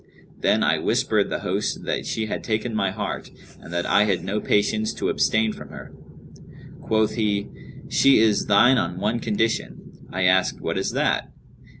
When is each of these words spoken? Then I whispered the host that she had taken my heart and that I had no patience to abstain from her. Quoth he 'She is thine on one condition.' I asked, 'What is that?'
Then 0.39 0.63
I 0.63 0.79
whispered 0.79 1.29
the 1.29 1.41
host 1.41 1.83
that 1.83 2.07
she 2.07 2.25
had 2.25 2.43
taken 2.43 2.73
my 2.73 2.89
heart 2.89 3.29
and 3.59 3.71
that 3.71 3.85
I 3.85 4.05
had 4.05 4.23
no 4.23 4.39
patience 4.41 4.93
to 4.95 5.09
abstain 5.09 5.53
from 5.53 5.69
her. 5.69 5.91
Quoth 6.81 7.13
he 7.13 7.47
'She 7.87 8.17
is 8.17 8.47
thine 8.47 8.79
on 8.79 8.97
one 8.99 9.19
condition.' 9.19 9.99
I 10.11 10.23
asked, 10.23 10.59
'What 10.59 10.79
is 10.79 10.89
that?' 10.93 11.31